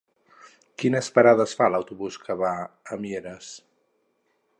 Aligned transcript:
Quines 0.83 1.09
parades 1.17 1.53
fa 1.59 1.67
l'autobús 1.73 2.17
que 2.23 2.37
va 2.39 2.53
a 2.95 2.99
Mieres? 3.05 3.51